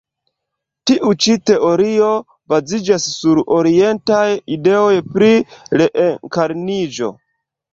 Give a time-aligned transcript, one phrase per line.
[0.91, 2.07] Tiu ĉi teorio
[2.53, 4.25] baziĝas sur orientaj
[4.57, 5.31] ideoj pri
[5.83, 7.13] reenkarniĝo.